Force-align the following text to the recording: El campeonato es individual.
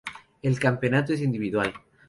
El 0.41 0.57
campeonato 0.57 1.13
es 1.13 1.21
individual. 1.21 1.71